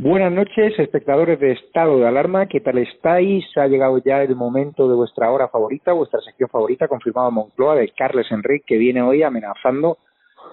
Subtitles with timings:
[0.00, 2.46] Buenas noches, espectadores de Estado de Alarma.
[2.46, 3.44] ¿Qué tal estáis?
[3.56, 7.88] Ha llegado ya el momento de vuestra hora favorita, vuestra sección favorita, confirmado Moncloa, de
[7.88, 9.98] Carles Enrique, que viene hoy amenazando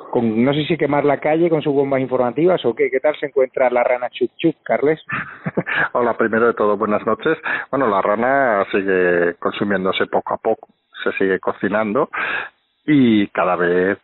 [0.09, 2.89] con, no sé si quemar la calle con sus bombas informativas o qué.
[2.89, 5.00] ¿Qué tal se encuentra la rana Chup Chup, Carles?
[5.94, 7.38] Hola, primero de todo, buenas noches.
[7.70, 10.70] Bueno, la rana sigue consumiéndose poco a poco,
[11.03, 12.09] se sigue cocinando
[12.83, 14.00] y cada vez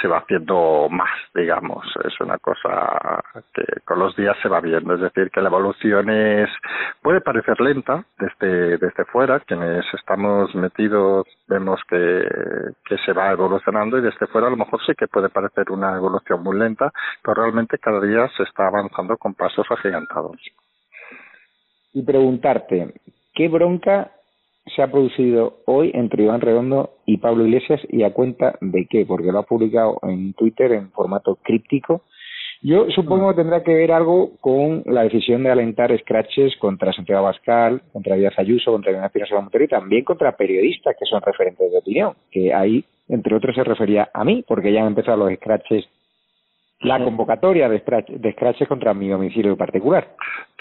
[0.00, 1.84] se va haciendo más, digamos.
[2.04, 3.22] Es una cosa
[3.54, 4.94] que con los días se va viendo.
[4.94, 6.50] Es decir, que la evolución es,
[7.02, 9.40] puede parecer lenta desde, desde fuera.
[9.40, 12.28] Quienes estamos metidos vemos que,
[12.84, 15.96] que se va evolucionando y desde fuera a lo mejor sí que puede parecer una
[15.96, 20.36] evolución muy lenta, pero realmente cada día se está avanzando con pasos agigantados.
[21.92, 22.92] Y preguntarte,
[23.32, 24.10] ¿qué bronca
[24.74, 29.06] se ha producido hoy entre Iván Redondo y Pablo Iglesias y a cuenta de qué,
[29.06, 32.02] porque lo ha publicado en Twitter en formato críptico.
[32.62, 37.24] Yo supongo que tendrá que ver algo con la decisión de alentar scratches contra Santiago
[37.24, 41.78] Bascal, contra Díaz Ayuso, contra Ignacio Montero y también contra periodistas que son referentes de
[41.78, 45.86] opinión, que ahí, entre otros, se refería a mí, porque ya han empezado los scratches
[46.80, 47.82] la convocatoria de,
[48.32, 50.08] scratches contra mi domicilio particular.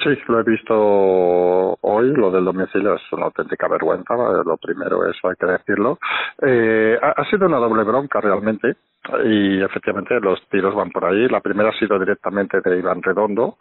[0.01, 5.27] Sí, lo he visto hoy, lo del domicilio es una auténtica vergüenza, lo primero, eso
[5.27, 5.99] hay que decirlo.
[6.41, 8.75] Eh, ha, ha sido una doble bronca realmente
[9.23, 11.27] y efectivamente los tiros van por ahí.
[11.27, 13.57] La primera ha sido directamente de Iván Redondo,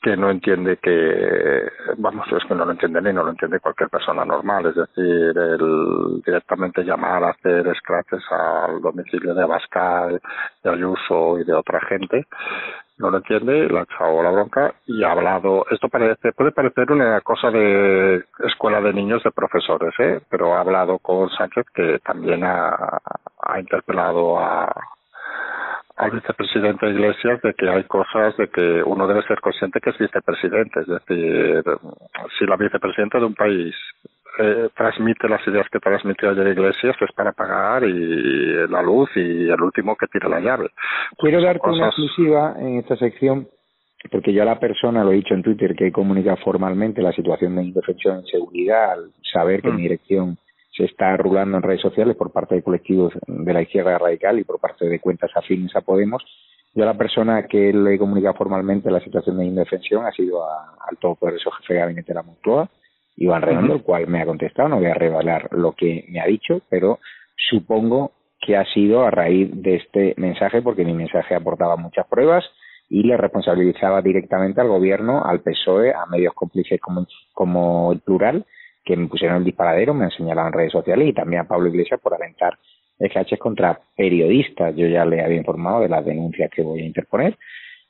[0.00, 3.90] que no entiende que, vamos, es que no lo entiende ni no lo entiende cualquier
[3.90, 10.20] persona normal, es decir, el directamente llamar a hacer scratches al domicilio de Abascal,
[10.64, 12.26] de Ayuso y de otra gente,
[12.98, 16.90] no lo entiende, le ha echado la bronca y ha hablado, esto parece, puede parecer
[16.92, 20.20] una cosa de escuela de niños de profesores, ¿eh?
[20.30, 23.00] pero ha hablado con Sánchez que también ha,
[23.42, 24.70] ha interpelado a,
[26.00, 29.98] al vicepresidente Iglesias de que hay cosas de que uno debe ser consciente que es
[29.98, 30.80] vicepresidente.
[30.80, 31.62] Es decir,
[32.38, 33.74] si la vicepresidenta de un país
[34.38, 39.50] eh, transmite las ideas que transmitió ayer Iglesias es para pagar y la luz y
[39.50, 40.70] el último que tira la llave.
[41.18, 43.46] Quiero darte una exclusiva en esta sección
[44.10, 47.56] porque yo a la persona lo he dicho en Twitter que comunica formalmente la situación
[47.56, 49.82] de indefensión en seguridad al saber que mi mm.
[49.82, 50.38] dirección
[50.80, 54.44] se está rulando en redes sociales por parte de colectivos de la izquierda radical y
[54.44, 56.24] por parte de cuentas afines a Podemos.
[56.74, 60.96] Yo la persona que le he comunicado formalmente la situación de indefensión ha sido al
[60.98, 62.70] todopoderoso jefe de gabinete de la Moncloa,
[63.16, 66.26] Iván Redondo, el cual me ha contestado, no voy a revelar lo que me ha
[66.26, 66.98] dicho, pero
[67.36, 72.44] supongo que ha sido a raíz de este mensaje, porque mi mensaje aportaba muchas pruebas
[72.88, 78.46] y le responsabilizaba directamente al gobierno, al PSOE, a medios cómplices como, como el plural,
[78.84, 81.68] que me pusieron el disparadero, me han señalado en redes sociales y también a Pablo
[81.68, 82.58] Iglesias por alentar
[82.98, 84.74] escraches contra periodistas.
[84.76, 87.36] Yo ya le había informado de las denuncias que voy a interponer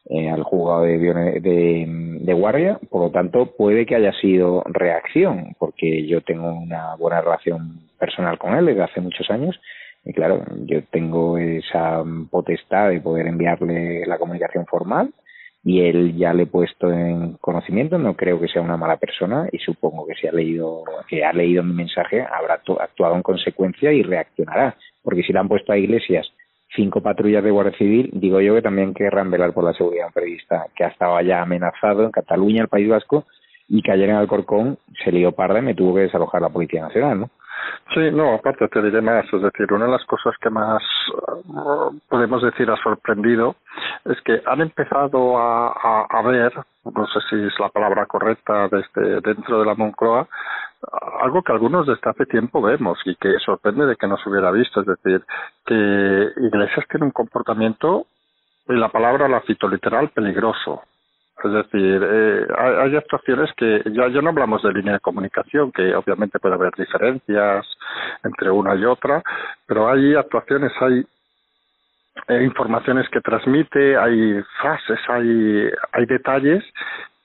[0.09, 1.87] eh, al juzgado de, de,
[2.21, 7.21] de, guardia, por lo tanto puede que haya sido reacción, porque yo tengo una buena
[7.21, 9.61] relación personal con él desde hace muchos años
[10.05, 15.13] y claro, yo tengo esa potestad de poder enviarle la comunicación formal
[15.63, 19.47] y él ya le he puesto en conocimiento, no creo que sea una mala persona
[19.53, 23.93] y supongo que si ha leído, que ha leído mi mensaje habrá actuado en consecuencia
[23.93, 26.27] y reaccionará, porque si le han puesto a Iglesias
[26.75, 30.67] cinco patrullas de Guardia Civil, digo yo que también querrán velar por la seguridad periodista
[30.75, 33.27] que ha estado allá amenazado en Cataluña, el País Vasco,
[33.69, 36.83] y que ayer en Alcorcón se lió parda y me tuvo que desalojar la Policía
[36.83, 37.31] Nacional, ¿no?
[37.95, 40.83] Sí, no, aparte te diré más, es decir, una de las cosas que más
[41.47, 43.57] uh, podemos decir ha sorprendido
[44.05, 46.53] es que han empezado a, a, ver,
[46.85, 50.29] no sé si es la palabra correcta desde dentro de la Moncloa,
[51.21, 54.51] algo que algunos desde hace tiempo vemos y que sorprende de que no se hubiera
[54.51, 55.25] visto, es decir,
[55.67, 58.07] que Iglesias tiene un comportamiento,
[58.69, 60.83] y la palabra la cito literal, peligroso.
[61.43, 65.95] Es decir, eh, hay, actuaciones que ya, ya no hablamos de línea de comunicación, que
[65.95, 67.67] obviamente puede haber diferencias
[68.23, 69.23] entre una y otra,
[69.67, 71.05] pero hay actuaciones, hay
[72.29, 76.63] eh, informaciones que transmite, hay frases, hay, hay detalles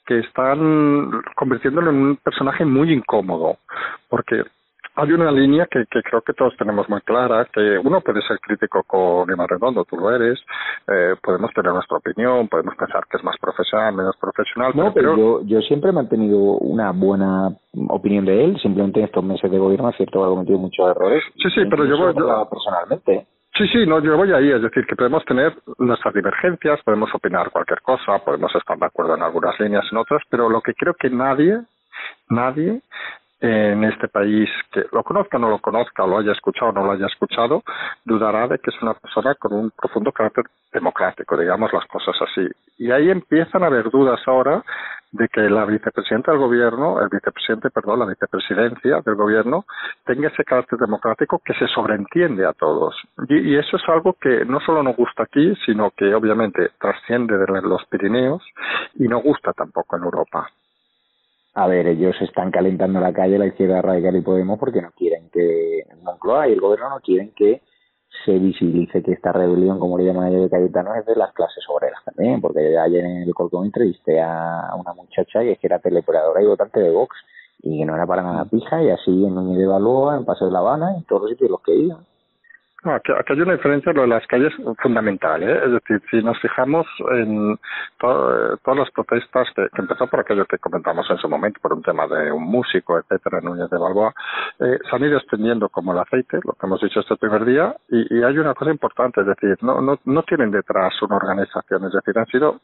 [0.06, 3.58] que están convirtiéndolo en un personaje muy incómodo,
[4.08, 4.44] porque
[4.96, 8.40] hay una línea que, que, creo que todos tenemos muy clara, que uno puede ser
[8.40, 10.40] crítico con Lima Redondo, tú lo eres,
[10.88, 14.72] eh, podemos tener nuestra opinión, podemos pensar que es más profesional, menos profesional.
[14.74, 17.50] No, pero, yo, yo siempre he mantenido una buena
[17.90, 20.90] opinión de él, simplemente en estos meses de gobierno es cierto que ha cometido muchos
[20.90, 21.24] errores.
[21.36, 23.28] Sí, sí, pero yo, yo personalmente.
[23.58, 27.52] Sí, sí, no, yo voy ahí, es decir, que podemos tener nuestras divergencias, podemos opinar
[27.52, 30.94] cualquier cosa, podemos estar de acuerdo en algunas líneas, en otras, pero lo que creo
[30.94, 31.62] que nadie,
[32.30, 32.82] nadie
[33.46, 36.84] en este país que lo conozca o no lo conozca, lo haya escuchado o no
[36.84, 37.64] lo haya escuchado,
[38.04, 42.48] dudará de que es una persona con un profundo carácter democrático, digamos las cosas así.
[42.78, 44.64] Y ahí empiezan a haber dudas ahora
[45.12, 49.66] de que la vicepresidenta del gobierno, el vicepresidente, perdón, la vicepresidencia del gobierno,
[50.06, 52.96] tenga ese carácter democrático que se sobreentiende a todos.
[53.30, 57.38] Y, y eso es algo que no solo nos gusta aquí, sino que obviamente trasciende
[57.38, 58.44] de los Pirineos
[58.96, 60.50] y no gusta tampoco en Europa
[61.58, 65.30] a ver, ellos están calentando la calle, la izquierda radical y Podemos, porque no quieren
[65.32, 67.62] que Moncloa y el gobierno no quieren que
[68.26, 71.64] se visibilice que esta rebelión, como le llaman ellos de Cayetano, es de las clases
[71.70, 76.46] obreras también, porque ayer en el Colcón entrevisté a una muchacha que era teleoperadora y
[76.46, 77.16] votante de Vox,
[77.60, 80.46] y que no era para nada pija, y así en Núñez de Balboa, en Paso
[80.46, 82.00] de La Habana, en todos los sitios los que iban.
[82.86, 85.60] No, aquí, hay una diferencia, lo de las calles fundamental, ¿eh?
[85.66, 87.58] es decir, si nos fijamos en
[87.98, 92.06] todas las protestas que, empezó por aquello que comentamos en su momento, por un tema
[92.06, 94.14] de un músico, etcétera, Núñez de Balboa,
[94.60, 97.76] eh, se han ido extendiendo como el aceite, lo que hemos dicho este primer día,
[97.90, 101.86] y, y hay una cosa importante, es decir, no, no, no tienen detrás una organización,
[101.86, 102.60] es decir, han sido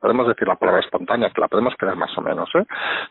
[0.00, 2.64] podemos decir la palabra espontánea, que la podemos creer más o menos, ¿eh?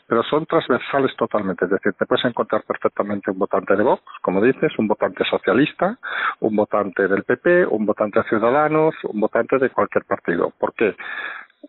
[0.07, 1.65] pero son transversales totalmente.
[1.65, 5.97] Es decir, te puedes encontrar perfectamente un votante de Vox, como dices, un votante socialista,
[6.39, 10.51] un votante del PP, un votante de Ciudadanos, un votante de cualquier partido.
[10.57, 10.95] ¿Por qué?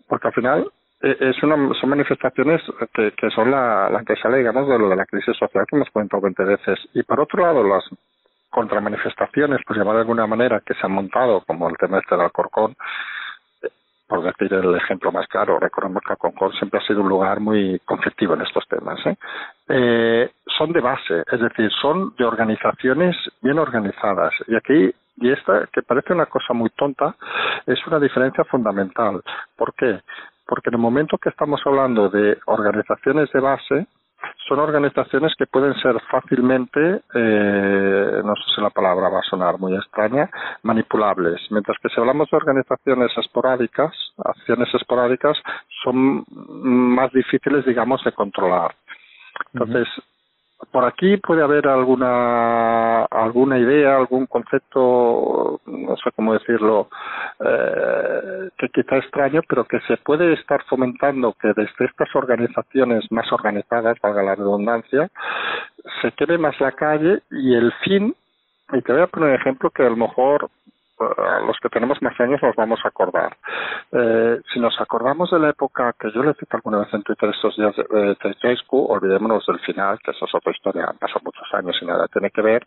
[0.09, 0.73] Porque al final
[1.03, 2.63] eh, es una, son manifestaciones
[2.95, 5.91] que, son la, la que sale, digamos, de lo de la crisis social que hemos
[5.91, 6.79] comentado 20 veces.
[6.95, 7.85] Y por otro lado, las
[8.51, 12.25] contramanifestaciones, pues llamar de alguna manera, que se han montado, como el tema este del
[12.25, 12.75] Alcorcón,
[14.11, 17.79] por decir el ejemplo más claro, recordemos que Concord siempre ha sido un lugar muy
[17.85, 19.17] conflictivo en estos temas, ¿eh?
[19.69, 20.31] ¿eh?
[20.59, 24.35] son de base, es decir, son de organizaciones bien organizadas.
[24.49, 27.15] Y aquí, y esta, que parece una cosa muy tonta,
[27.67, 29.23] es una diferencia fundamental.
[29.57, 30.01] ¿Por qué?
[30.45, 33.87] Porque en el momento que estamos hablando de organizaciones de base,
[34.49, 39.59] son organizaciones que pueden ser fácilmente, eh, no sé si la palabra va a sonar
[39.59, 40.29] muy extraña,
[40.63, 43.93] manipulables, mientras que si hablamos de organizaciones esporádicas,
[44.25, 45.37] acciones esporádicas,
[45.85, 48.75] son más difíciles, digamos, de controlar.
[49.53, 49.89] Entonces,
[50.71, 56.89] por aquí puede haber alguna alguna idea, algún concepto, no sé cómo decirlo,
[57.41, 63.31] eh, que quizá extraño, pero que se puede estar fomentando que desde estas organizaciones más
[63.33, 65.09] organizadas, valga la redundancia,
[66.03, 68.15] se quede más la calle y el fin,
[68.73, 70.51] y te voy a poner un ejemplo que a lo mejor
[71.01, 73.37] a los que tenemos más años nos vamos a acordar.
[73.93, 77.31] Eh, si nos acordamos de la época que yo le cito alguna vez en Twitter
[77.31, 81.77] estos días de Ceausescu, olvidémonos del final, que eso es otra historia, han muchos años
[81.81, 82.67] y nada tiene que ver.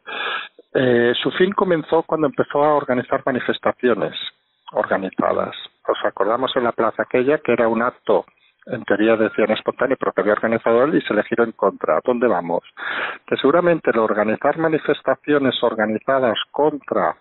[0.73, 4.13] Eh, su fin comenzó cuando empezó a organizar manifestaciones
[4.71, 5.55] organizadas.
[5.87, 8.25] Nos acordamos en la plaza aquella que era un acto
[8.65, 11.97] en teoría decían espontáneo, pero que había organizado él y se le giró en contra.
[11.97, 12.63] ¿A dónde vamos?
[13.27, 17.15] Que seguramente el organizar manifestaciones organizadas contra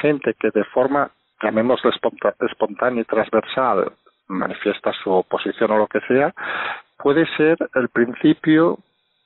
[0.00, 1.10] gente que de forma,
[1.42, 3.92] llamémoslo espontánea y transversal,
[4.28, 6.32] manifiesta su oposición o lo que sea,
[6.98, 8.78] puede ser el principio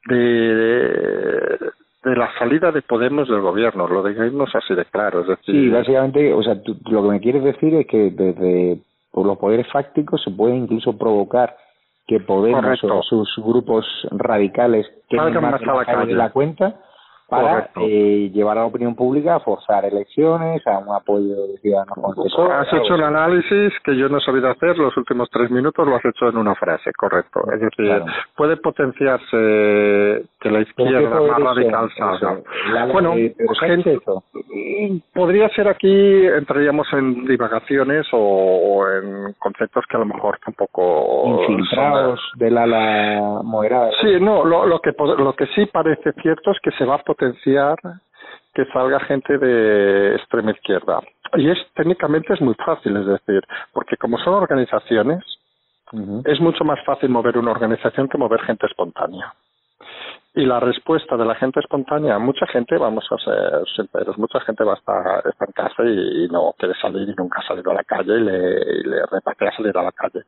[0.06, 1.58] de,
[2.04, 5.20] de la salida de Podemos del gobierno, lo digamos así de claro.
[5.20, 8.78] Es decir, sí, básicamente, o sea, lo que me quieres decir es que desde
[9.10, 11.56] por los poderes fácticos se puede incluso provocar
[12.06, 16.80] que Podemos o sus grupos radicales que más la, la cuenta
[17.28, 21.98] para eh, llevar a la opinión pública a forzar elecciones, a un apoyo de ciudadanos
[22.50, 25.96] Has hecho el análisis que yo no he sabido hacer, los últimos tres minutos lo
[25.96, 27.40] has hecho en una frase, correcto.
[27.52, 28.02] Es decir,
[28.34, 32.40] puede potenciarse que la izquierda más radical salga.
[32.92, 33.98] Bueno, pues, gente,
[35.12, 41.44] podría ser aquí, entraríamos en divagaciones o, en conceptos que a lo mejor tampoco...
[41.46, 43.90] Infiltrados del ala moderada.
[44.00, 46.98] Sí, no, lo, lo, que, lo que sí parece cierto es que se va a
[47.18, 47.76] potenciar
[48.54, 51.00] que salga gente de extrema izquierda.
[51.34, 55.22] Y es técnicamente es muy fácil, es decir, porque como son organizaciones,
[56.24, 59.32] es mucho más fácil mover una organización que mover gente espontánea.
[60.34, 64.62] y la respuesta de la gente espontánea, mucha gente, vamos a ser sinceros, mucha gente
[64.62, 67.74] va a estar, está en casa y, no quiere salir y nunca ha salido a
[67.74, 70.22] la calle y le, y le repatea salir a la calle.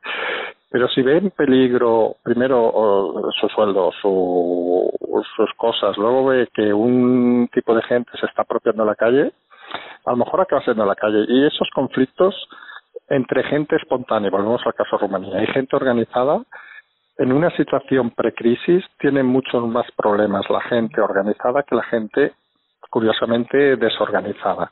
[0.69, 4.91] Pero si ve en peligro, primero su sueldo, su,
[5.35, 9.31] sus cosas, luego ve que un tipo de gente se está apropiando la calle,
[10.05, 11.25] a lo mejor acaba siendo la calle.
[11.27, 12.35] Y esos conflictos
[13.09, 16.41] entre gente espontánea, volvemos al caso de Rumanía, y gente organizada,
[17.17, 22.33] en una situación precrisis tienen muchos más problemas la gente organizada que la gente,
[22.89, 24.71] curiosamente, desorganizada.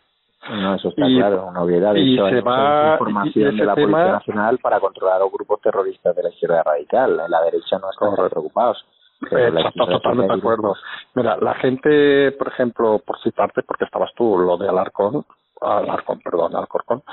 [0.50, 1.94] No, eso está claro, una obviedad.
[1.96, 6.24] y se va información de la Policía Nacional para controlar a los grupos terroristas de
[6.24, 7.18] la izquierda radical.
[7.30, 8.84] La derecha no están preocupados.
[9.22, 10.76] Exacto, totalmente de acuerdo.
[11.14, 15.26] Mira, la gente, por ejemplo, por citarte, porque estabas tú, lo de Alarcón,
[15.62, 17.04] Alarcón, perdón, Alcorcón,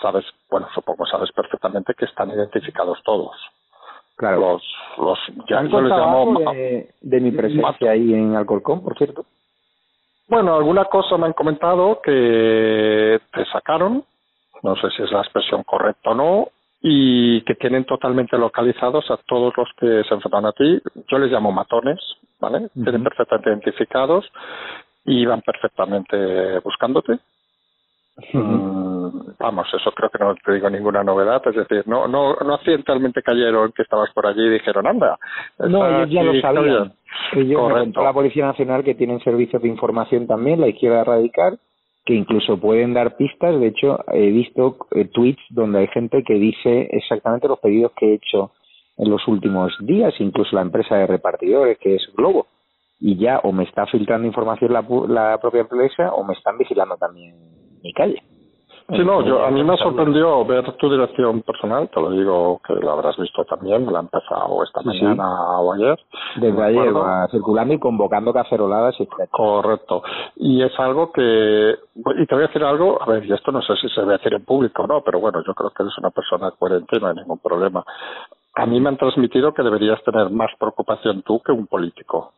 [0.00, 3.34] sabes, bueno, supongo sabes perfectamente que están identificados todos.
[4.16, 4.40] Claro.
[4.40, 4.62] Los,
[4.98, 5.18] los,
[5.48, 9.24] ya yo les llamo de, de mi presencia ahí en Alcorcón, por cierto.
[10.28, 14.04] Bueno, alguna cosa me han comentado que te sacaron,
[14.62, 16.48] no sé si es la expresión correcta o no,
[16.86, 20.78] y que tienen totalmente localizados a todos los que se enfrentan a ti.
[21.08, 21.98] Yo les llamo matones,
[22.38, 22.68] ¿vale?
[22.74, 24.30] Tienen perfectamente identificados
[25.06, 27.20] y van perfectamente buscándote.
[28.34, 29.08] Mm,
[29.40, 33.22] vamos, eso creo que no te digo ninguna novedad, es decir, no no no accidentalmente
[33.22, 35.18] cayeron que estabas por allí y dijeron, anda.
[35.58, 36.92] No, ellos ya lo sabían.
[37.32, 41.58] Ellos la Policía Nacional que tienen servicios de información también, la izquierda radical,
[42.04, 43.58] que incluso pueden dar pistas.
[43.58, 48.10] De hecho, he visto eh, tweets donde hay gente que dice exactamente los pedidos que
[48.10, 48.52] he hecho
[48.96, 52.46] en los últimos días, incluso la empresa de repartidores que es Globo.
[53.00, 56.96] Y ya o me está filtrando información la, la propia empresa o me están vigilando
[56.96, 57.34] también
[57.82, 58.22] mi calle.
[58.90, 62.74] Sí, no, yo, a mí me sorprendió ver tu dirección personal, te lo digo que
[62.74, 65.98] lo habrás visto también, la ha empezado esta mañana o ayer.
[66.36, 70.02] Desde ayer va circulando y convocando caceroladas y Correcto.
[70.36, 73.62] Y es algo que, y te voy a decir algo, a ver, y esto no
[73.62, 75.96] sé si se debe decir en público o no, pero bueno, yo creo que eres
[75.96, 77.82] una persona coherente y no hay ningún problema.
[78.56, 82.32] A mí me han transmitido que deberías tener más preocupación tú que un político.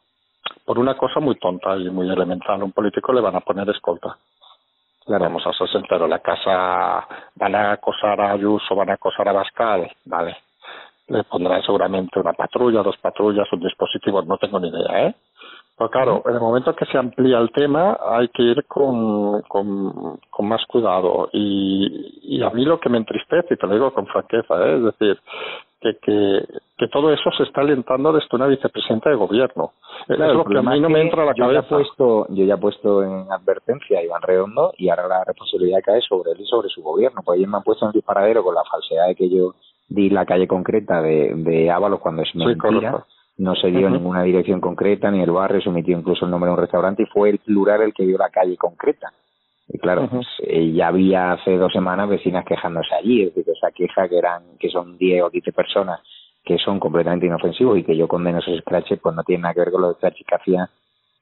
[0.65, 4.17] Por una cosa muy tonta y muy elemental, un político le van a poner escolta.
[5.06, 5.25] Claro.
[5.25, 9.32] Vamos a ser sinceros, la casa van a acosar a Ayuso, van a acosar a
[9.32, 10.36] Bascal, vale.
[11.06, 15.14] Le pondrán seguramente una patrulla, dos patrullas, un dispositivo, no tengo ni idea, ¿eh?
[15.78, 20.18] Pero claro, en el momento que se amplía el tema hay que ir con, con,
[20.30, 21.28] con más cuidado.
[21.32, 24.76] Y, y a mí lo que me entristece, y te lo digo con franqueza, ¿eh?
[24.76, 25.18] es decir,
[25.80, 26.45] que, que,
[26.78, 29.73] que todo eso se está alentando desde una vicepresidenta de gobierno.
[30.09, 31.62] es lo que a mí no me entra a la cabeza.
[31.62, 35.80] Ya puesto, yo ya he puesto en advertencia a Iván Redondo y ahora la responsabilidad
[35.85, 37.23] cae sobre él y sobre su gobierno.
[37.25, 39.54] Pues ellos me han puesto en disparadero con la falsedad de que yo
[39.88, 43.04] di la calle concreta de, de Ábalos cuando es mentira.
[43.38, 46.54] No se dio ninguna dirección concreta, ni el barrio, se omitió incluso el nombre de
[46.54, 49.12] un restaurante y fue el plural el que dio la calle concreta.
[49.68, 53.73] Y claro, pues, eh, ya había hace dos semanas vecinas quejándose allí, es decir, esa
[53.73, 56.00] queja que eran, que son 10 o 15 personas
[56.46, 59.61] que son completamente inofensivos y que yo condeno esos scratches, pues no tiene nada que
[59.61, 60.68] ver con los scratches que hacían,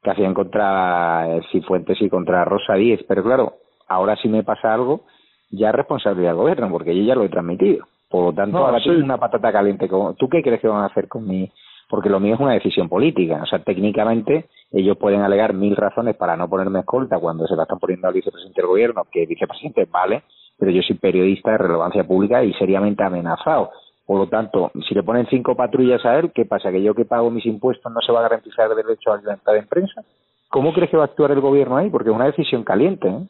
[0.02, 3.00] que hacían contra Cifuentes y contra Rosa Díez.
[3.08, 3.54] Pero claro,
[3.88, 5.06] ahora si me pasa algo,
[5.50, 7.86] ya es responsabilidad del gobierno, porque yo ya lo he transmitido.
[8.10, 8.90] Por lo tanto, ahora sí.
[8.90, 9.88] una patata caliente.
[9.88, 11.50] ¿Tú qué crees que van a hacer con mi,
[11.88, 13.40] porque lo mío es una decisión política.
[13.42, 17.62] O sea, técnicamente ellos pueden alegar mil razones para no ponerme escolta cuando se la
[17.62, 20.25] están poniendo al vicepresidente del gobierno, que vicepresidente vale,
[20.59, 23.71] pero yo soy periodista de relevancia pública y seriamente amenazado.
[24.07, 26.71] Por lo tanto, si le ponen cinco patrullas a él, ¿qué pasa?
[26.71, 29.23] ¿Que yo que pago mis impuestos no se va a garantizar el derecho a la
[29.23, 30.02] libertad de prensa?
[30.50, 31.88] ¿Cómo crees que va a actuar el gobierno ahí?
[31.88, 33.09] Porque es una decisión caliente.
[33.09, 33.26] ¿eh?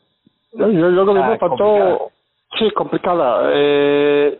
[0.56, 2.10] Creo que tanto...
[2.58, 3.50] Sí, complicada.
[3.52, 4.38] Eh,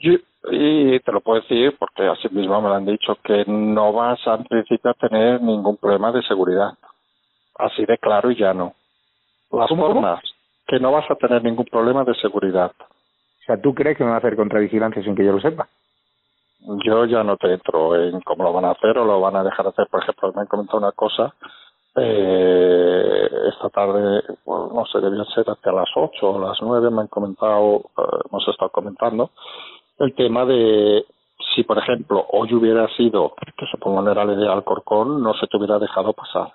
[0.00, 0.12] yo,
[0.50, 4.18] y te lo puedo decir porque así mismo me lo han dicho que no vas
[4.26, 6.72] a, en principio a tener ningún problema de seguridad.
[7.58, 8.74] Así de claro y llano.
[9.52, 10.22] Las formas,
[10.66, 12.72] que no vas a tener ningún problema de seguridad.
[12.80, 15.68] O sea, ¿tú crees que me va a hacer contravigilancia sin que yo lo sepa?
[16.84, 19.44] Yo ya no te entro en cómo lo van a hacer o lo van a
[19.44, 19.86] dejar hacer.
[19.88, 21.34] Por ejemplo, me han comentado una cosa.
[21.96, 27.08] Eh, esta tarde, no sé, debía ser hasta las ocho o las nueve, me han
[27.08, 29.30] comentado, eh, hemos estado comentando,
[29.98, 31.04] el tema de
[31.54, 35.46] si, por ejemplo, hoy hubiera sido, que supongo era la idea de Alcorcón, no se
[35.46, 36.52] te hubiera dejado pasar.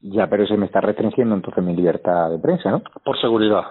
[0.00, 2.82] Ya, pero se me está restringiendo entonces mi libertad de prensa, ¿no?
[3.04, 3.64] Por seguridad.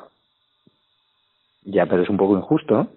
[1.63, 2.87] Ya, pero es un poco injusto, ¿no?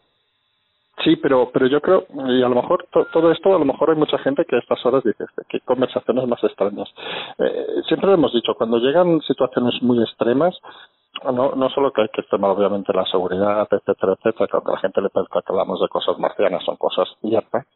[1.04, 3.96] Sí, pero pero yo creo, y a lo mejor todo esto, a lo mejor hay
[3.96, 6.88] mucha gente que a estas horas dice, qué conversaciones más extrañas.
[7.38, 10.54] Eh, siempre lo hemos dicho, cuando llegan situaciones muy extremas,
[11.32, 14.78] no, no solo que hay que extremar obviamente la seguridad, etcétera, etcétera, que a la
[14.78, 17.66] gente le parezca hablamos de cosas marcianas, son cosas ciertas,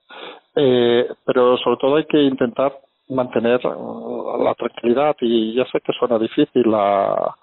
[0.57, 6.19] eh, pero sobre todo hay que intentar mantener la tranquilidad y ya sé que suena
[6.19, 7.37] difícil la,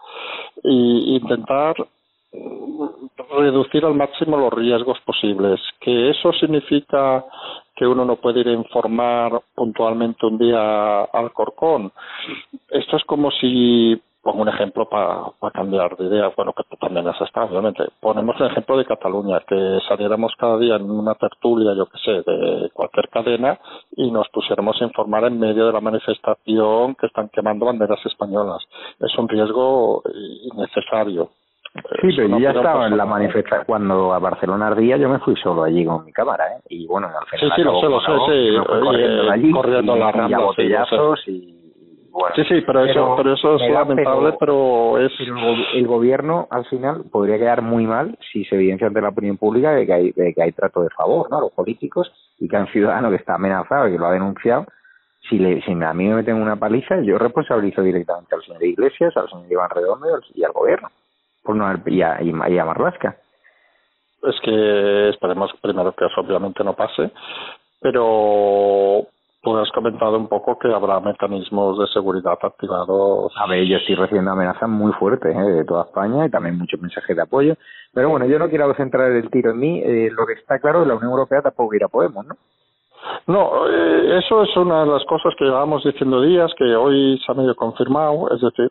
[0.63, 1.75] y intentar
[3.37, 5.59] reducir al máximo los riesgos posibles.
[5.79, 7.23] Que eso significa
[7.75, 11.91] que uno no puede ir a informar puntualmente un día al Corcón.
[12.69, 17.07] Esto es como si pongo un ejemplo para cambiar de idea, bueno, que tú también
[17.07, 17.83] has estado, obviamente.
[17.99, 22.11] Ponemos el ejemplo de Cataluña, que saliéramos cada día en una tertulia, yo que sé,
[22.11, 23.59] de cualquier cadena
[23.95, 28.63] y nos pusiéramos a informar en medio de la manifestación que están quemando banderas españolas.
[28.99, 30.03] Es un riesgo
[30.53, 31.29] innecesario.
[31.73, 35.35] Sí, pero yo ya estaba en la manifestación cuando a Barcelona ardía, yo me fui
[35.37, 36.61] solo allí con mi cámara, ¿eh?
[36.69, 37.55] Y bueno, al final.
[37.55, 38.57] Sí, sí, lo sé, lo sé, sí.
[38.67, 41.50] Corriendo, allí, corriendo la y, botellazos y
[42.11, 45.11] bueno, sí, sí, pero, eso, pero eso es lamentable, pero, es...
[45.73, 49.71] el gobierno, al final, podría quedar muy mal si se evidencia ante la opinión pública
[49.71, 51.37] de que hay, de que hay trato de favor, ¿no?
[51.37, 54.11] A los políticos y que hay un ciudadano que está amenazado y que lo ha
[54.11, 54.65] denunciado.
[55.29, 59.15] Si, le, si a mí me meten una paliza, yo responsabilizo directamente al señor Iglesias,
[59.15, 60.89] al señor Iván Redondo y al gobierno,
[61.43, 63.15] por no y, a, y, y a Marlasca.
[64.23, 67.11] Es que esperemos primero que eso obviamente no pase,
[67.79, 69.07] pero
[69.43, 73.33] Tú has comentado un poco que habrá mecanismos de seguridad activados.
[73.37, 75.39] A ver, yo estoy recibiendo amenazas muy fuertes ¿eh?
[75.39, 77.55] de toda España y también muchos mensajes de apoyo.
[77.91, 79.81] Pero bueno, yo no quiero centrar el tiro en mí.
[79.83, 82.35] Eh, lo que está claro es que la Unión Europea tampoco irá Podemos, ¿no?
[83.25, 87.31] No, eh, eso es una de las cosas que llevamos diciendo días, que hoy se
[87.31, 88.29] ha medio confirmado.
[88.29, 88.69] Es decir,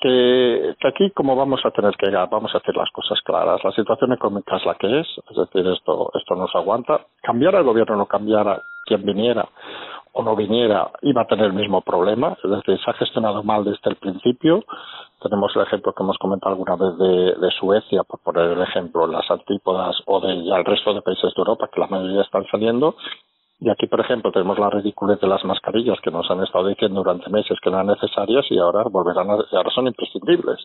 [0.00, 3.72] que, que, aquí como vamos a tener que vamos a hacer las cosas claras la
[3.72, 7.96] situación económica es la que es es decir esto esto nos aguanta cambiara el gobierno
[7.96, 9.48] no cambiara quien viniera
[10.12, 13.64] o no viniera iba a tener el mismo problema, es decir, se ha gestionado mal
[13.64, 14.64] desde el principio.
[15.20, 19.06] Tenemos el ejemplo que hemos comentado alguna vez de, de Suecia, por poner el ejemplo,
[19.06, 22.94] las antípodas o del resto de países de Europa, que la mayoría están saliendo.
[23.60, 27.02] Y aquí, por ejemplo, tenemos la ridiculez de las mascarillas que nos han estado diciendo
[27.02, 29.36] durante meses que no eran necesarias y ahora volverán a,
[29.74, 30.58] son imprescindibles.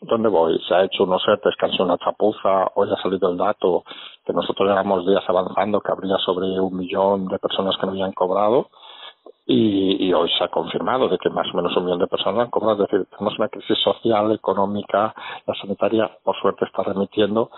[0.00, 0.56] ¿Dónde voy?
[0.68, 3.82] Se ha hecho unos ERTES que una chapuza, hoy ha salido el dato
[4.24, 8.12] que nosotros llevamos días avanzando que habría sobre un millón de personas que no habían
[8.12, 8.68] cobrado
[9.46, 12.44] y, y, hoy se ha confirmado de que más o menos un millón de personas
[12.44, 12.84] han cobrado.
[12.84, 15.14] Es decir, tenemos una crisis social, económica,
[15.46, 17.50] la sanitaria, por suerte, está remitiendo.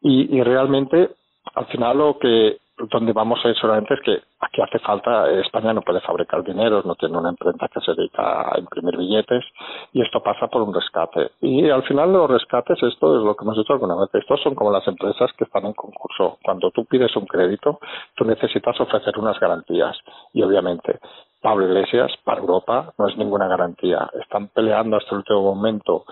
[0.00, 1.10] Y, y realmente,
[1.54, 5.72] al final, lo que donde vamos a ir solamente es que aquí hace falta, España
[5.72, 9.44] no puede fabricar dinero, no tiene una empresa que se dedica a imprimir billetes
[9.92, 11.30] y esto pasa por un rescate.
[11.40, 14.54] Y al final los rescates, esto es lo que hemos dicho alguna vez, estos son
[14.54, 16.38] como las empresas que están en concurso.
[16.42, 17.78] Cuando tú pides un crédito,
[18.16, 19.96] tú necesitas ofrecer unas garantías
[20.32, 20.98] y obviamente
[21.40, 24.08] Pablo Iglesias para Europa no es ninguna garantía.
[24.20, 26.04] Están peleando hasta el último momento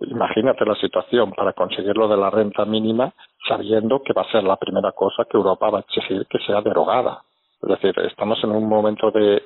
[0.00, 3.12] Imagínate la situación para conseguir lo de la renta mínima
[3.48, 6.60] sabiendo que va a ser la primera cosa que Europa va a exigir que sea
[6.60, 7.22] derogada.
[7.62, 9.42] Es decir, estamos en un momento de,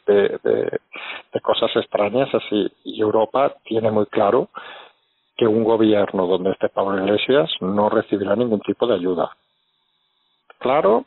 [1.42, 4.48] cosas extrañas así y Europa tiene muy claro
[5.36, 9.30] que un gobierno donde esté Pablo Iglesias no recibirá ningún tipo de ayuda.
[10.58, 11.04] Claro,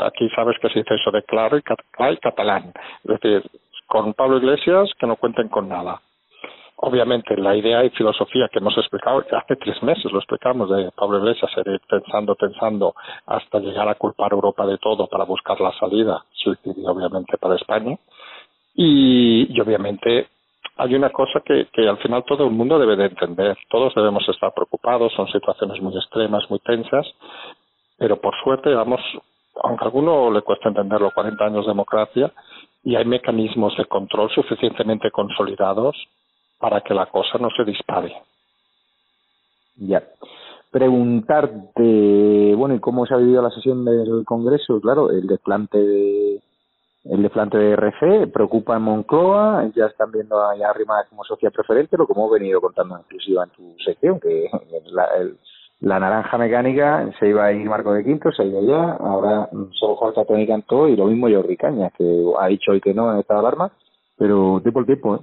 [0.00, 2.72] aquí sabes que se dice eso de claro y catalán.
[3.04, 3.48] Es decir,
[3.86, 6.00] con Pablo Iglesias que no cuenten con nada
[6.76, 11.18] obviamente la idea y filosofía que hemos explicado, hace tres meses lo explicamos de Pablo
[11.18, 11.50] Iglesias,
[11.88, 12.94] pensando, pensando
[13.26, 17.56] hasta llegar a culpar a Europa de todo para buscar la salida, suicidio obviamente para
[17.56, 17.96] España.
[18.74, 20.28] Y, y obviamente
[20.76, 24.28] hay una cosa que, que al final todo el mundo debe de entender, todos debemos
[24.28, 27.06] estar preocupados, son situaciones muy extremas, muy tensas,
[27.96, 29.00] pero por suerte vamos,
[29.62, 32.30] aunque a alguno le cuesta entenderlo, 40 años de democracia,
[32.84, 35.96] y hay mecanismos de control suficientemente consolidados
[36.58, 38.14] para que la cosa no se dispare.
[39.76, 40.02] Ya.
[40.70, 44.80] Preguntarte, bueno, ¿y cómo se ha vivido la sesión del Congreso?
[44.80, 46.42] Claro, el desplante de
[47.10, 51.96] el desplante de RC preocupa en Moncloa, ya están viendo a Arrima como socia preferente,
[51.96, 54.50] lo como he venido contando inclusive en tu sección, que
[54.90, 55.08] la,
[55.80, 59.48] la naranja mecánica se iba a ir Marco de Quinto, se ha ido ya, ahora
[59.72, 63.12] solo falta Tony Cantó y lo mismo Jordi Cañas, que ha dicho hoy que no
[63.12, 63.70] en esta alarma,
[64.16, 65.20] pero tipo el tiempo, ¿eh?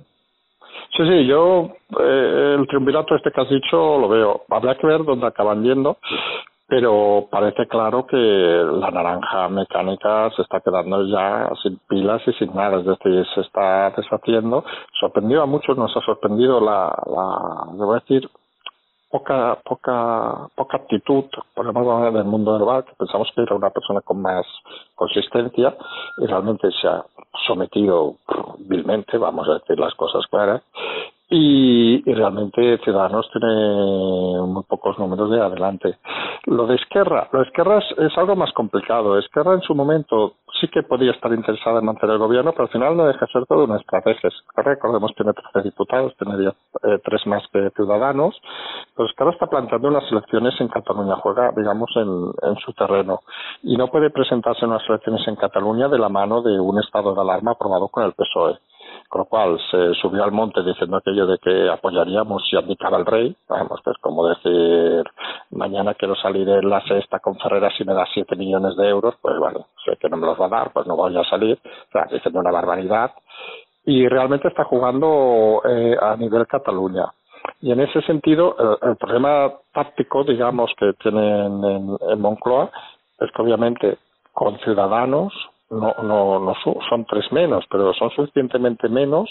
[0.95, 4.43] Sí, sí, yo eh, el triunvirato este que has dicho lo veo.
[4.49, 5.97] Habría que ver dónde acaban yendo,
[6.67, 12.53] pero parece claro que la naranja mecánica se está quedando ya sin pilas y sin
[12.53, 14.63] nada, es decir, se está deshaciendo.
[14.99, 18.29] Sorprendió a muchos, nos ha sorprendido la, la, a decir,
[19.13, 23.69] poca, poca, poca actitud, por ejemplo, del mundo del bar, que pensamos que era una
[23.69, 24.43] persona con más
[24.95, 25.77] consistencia
[26.17, 27.05] y realmente se ha
[27.45, 28.15] sometido
[28.57, 30.63] vilmente, vamos a decir las cosas claras,
[31.29, 35.97] y, realmente Ciudadanos tiene muy pocos números de adelante.
[36.45, 39.17] Lo de Esquerra, lo de Esquerra es, algo más complicado.
[39.17, 42.69] Esquerra en su momento sí que podía estar interesada en mantener el gobierno, pero al
[42.69, 44.29] final no deja de ser toda una estrategia.
[44.55, 48.39] Recordemos tiene 13 diputados, tiene eh, tres más que Ciudadanos,
[48.95, 53.21] pero Esquerra está planteando unas elecciones en Cataluña, juega, digamos, en, en su terreno.
[53.63, 57.15] Y no puede presentarse en unas elecciones en Cataluña de la mano de un estado
[57.15, 58.59] de alarma aprobado con el PSOE
[59.13, 63.05] con lo cual se subió al monte diciendo aquello de que apoyaríamos si abdicaba el
[63.05, 65.03] rey, vamos, pues como decir,
[65.51, 69.13] mañana quiero salir en la sexta con Ferreras y me da siete millones de euros,
[69.21, 71.59] pues bueno, sé que no me los va a dar, pues no voy a salir,
[71.63, 73.11] o sea, diciendo una barbaridad,
[73.85, 77.05] y realmente está jugando eh, a nivel Cataluña.
[77.61, 82.71] Y en ese sentido, el, problema táctico, digamos, que tienen en, en Moncloa
[83.19, 83.99] es que obviamente
[84.31, 85.31] con Ciudadanos,
[85.73, 86.53] no, no, no
[86.89, 89.29] son tres menos, pero son suficientemente menos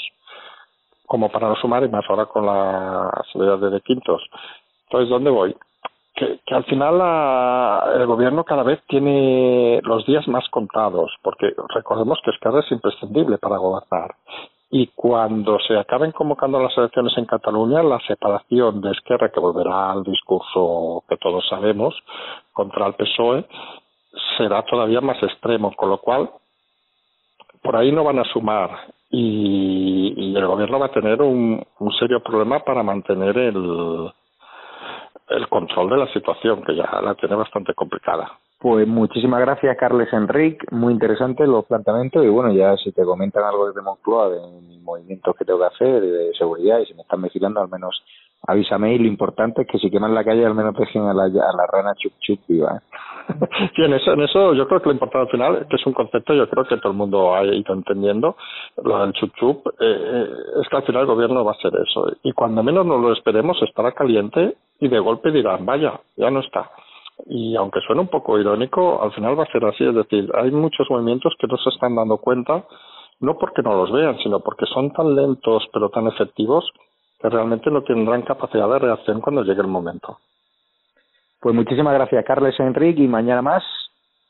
[1.07, 4.23] como para no sumar y más ahora con la salida de, quintos.
[4.85, 5.55] Entonces, ¿dónde voy?
[6.15, 11.53] Que, que al final la, el gobierno cada vez tiene los días más contados, porque
[11.75, 14.15] recordemos que Esquerra es imprescindible para gobernar.
[14.71, 19.93] Y cuando se acaben convocando las elecciones en Cataluña, la separación de Esquerra, que volverá
[19.93, 21.95] al discurso que todos sabemos,
[22.55, 23.45] contra el PSOE,
[24.43, 26.31] será todavía más extremo, con lo cual
[27.63, 28.71] por ahí no van a sumar
[29.09, 31.65] y, y el gobierno va a tener un,
[31.99, 34.11] serio problema para mantener el,
[35.29, 38.39] el control de la situación, que ya la tiene bastante complicada.
[38.59, 40.65] Pues muchísimas gracias, Carles Enrique.
[40.71, 42.25] Muy interesante los planteamientos.
[42.25, 45.67] Y bueno, ya si te comentan algo desde Moncloa, de mis movimientos que tengo que
[45.67, 48.03] hacer, de seguridad, y si me están vigilando, al menos
[48.47, 48.95] avísame.
[48.95, 51.29] Y lo importante es que si queman la calle, al menos dejen a la, a
[51.57, 52.77] la rana chup chup viva.
[52.77, 52.81] ¿eh?
[53.77, 55.93] Sí, en eso, en eso yo creo que lo importante al final, que es un
[55.93, 58.37] concepto, yo creo que todo el mundo ha ido entendiendo,
[58.83, 60.27] lo del chup chup, eh, eh,
[60.61, 62.11] es que al final el gobierno va a hacer eso.
[62.25, 66.41] Y cuando menos nos lo esperemos, estará caliente y de golpe dirán, vaya, ya no
[66.41, 66.71] está
[67.27, 70.51] y aunque suene un poco irónico, al final va a ser así, es decir, hay
[70.51, 72.65] muchos movimientos que no se están dando cuenta,
[73.21, 76.69] no porque no los vean, sino porque son tan lentos pero tan efectivos
[77.23, 80.19] que realmente no tendrán capacidad de reacción cuando llegue el momento.
[81.41, 83.63] Pues muchísimas gracias, Carles Enrique, y mañana más,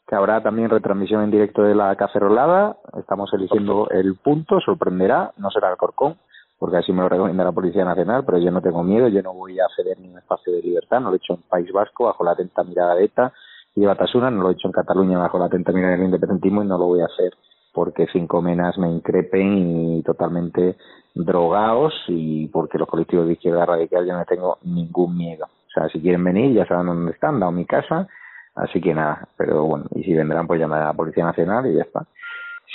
[0.07, 2.77] que habrá también retransmisión en directo de la cacerolada.
[2.99, 6.17] Estamos eligiendo el punto, sorprenderá, no será el Corcón
[6.63, 9.33] porque así me lo recomienda la Policía Nacional, pero yo no tengo miedo, yo no
[9.33, 12.05] voy a ceder ni un espacio de libertad, no lo he hecho en País Vasco
[12.05, 13.33] bajo la atenta mirada de ETA
[13.75, 16.63] y de Batasuna, no lo he hecho en Cataluña bajo la atenta mirada del independentismo
[16.63, 17.35] y no lo voy a hacer
[17.73, 20.77] porque cinco menas me increpen y totalmente
[21.15, 25.47] drogados y porque los colectivos de izquierda radical yo no tengo ningún miedo.
[25.47, 28.09] O sea, si quieren venir ya saben dónde están, dado mi casa,
[28.55, 31.75] así que nada, pero bueno, y si vendrán pues llamar a la Policía Nacional y
[31.75, 32.05] ya está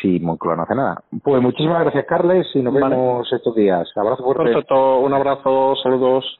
[0.01, 1.01] si Moncloa no hace nada.
[1.23, 3.89] Pues muchísimas gracias, Carles, y nos vemos estos días.
[3.95, 4.43] Abrazo fuerte.
[4.43, 6.39] Perfecto, un abrazo, saludos.